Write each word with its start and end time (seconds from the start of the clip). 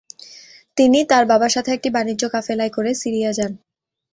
তিনি 0.77 0.99
তার 1.11 1.23
বাবার 1.31 1.51
সাথে 1.55 1.69
একটি 1.73 1.89
বাণিজ্য 1.95 2.23
কাফেলায় 2.33 2.71
করে 2.73 2.91
সিরিয়া 3.01 3.31
যান। 3.37 3.51